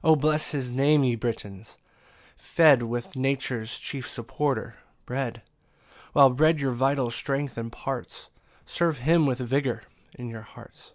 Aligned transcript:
O 0.04 0.16
bless 0.20 0.50
his 0.50 0.70
Name 0.70 1.02
ye 1.02 1.14
Britons, 1.14 1.78
fed 2.36 2.82
With 2.82 3.16
nature's 3.16 3.78
chief 3.78 4.06
supporter, 4.06 4.74
bread; 5.06 5.40
While 6.12 6.28
bread 6.28 6.60
your 6.60 6.72
vital 6.72 7.10
strength 7.10 7.56
imparts, 7.56 8.28
Serve 8.66 8.98
him 8.98 9.24
with 9.24 9.38
vigour 9.38 9.84
in 10.12 10.28
your 10.28 10.42
hearts. 10.42 10.90